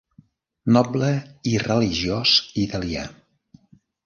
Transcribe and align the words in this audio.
Noble 0.77 1.09
i 1.51 1.53
religiós 1.65 2.33
italià. 2.63 3.05